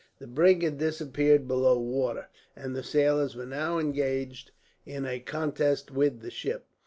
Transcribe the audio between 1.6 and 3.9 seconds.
the water, and the sailors were now